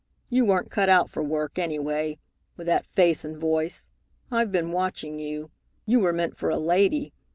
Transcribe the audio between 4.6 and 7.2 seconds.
watching you. You were meant for a lady.